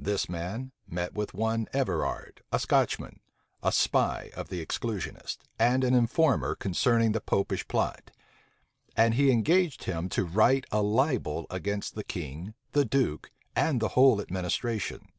This 0.00 0.28
man 0.28 0.72
met 0.88 1.12
with 1.14 1.34
one 1.34 1.68
Everard, 1.72 2.42
a 2.50 2.58
Scotchman, 2.58 3.20
a 3.62 3.70
spy 3.70 4.32
of 4.36 4.48
the 4.48 4.60
exclusionists, 4.66 5.38
and 5.56 5.84
an 5.84 5.94
informer 5.94 6.56
concerning 6.56 7.12
the 7.12 7.20
Popish 7.20 7.68
plot; 7.68 8.10
and 8.96 9.14
he 9.14 9.30
engaged 9.30 9.84
him 9.84 10.08
to 10.08 10.24
write 10.24 10.64
a 10.72 10.82
libel 10.82 11.46
against 11.48 11.94
the 11.94 12.02
king, 12.02 12.54
the 12.72 12.84
duke, 12.84 13.30
and 13.54 13.78
the 13.78 13.90
whole 13.94 14.20
administration. 14.20 15.12